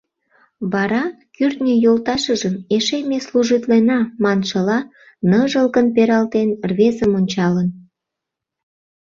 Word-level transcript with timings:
Вара 0.71 1.03
кӱртньӧ 1.35 1.75
йолташыжым, 1.85 2.55
«Эше 2.75 2.97
ме 3.09 3.17
служитлена» 3.27 3.99
маншыла, 4.23 4.79
ныжылгын 5.29 5.87
пералтен, 5.95 6.49
рвезым 6.69 7.11
ончалын. 7.19 7.67